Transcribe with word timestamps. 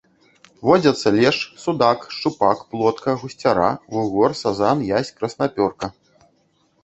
Водзяцца 0.67 1.07
лешч, 1.17 1.41
судак, 1.63 1.99
шчупак, 2.13 2.57
плотка, 2.69 3.11
гусцяра, 3.21 3.71
вугор, 3.93 4.31
сазан, 4.41 4.77
язь, 4.97 5.11
краснапёрка. 5.17 5.85